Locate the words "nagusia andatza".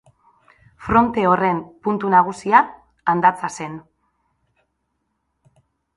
2.15-3.51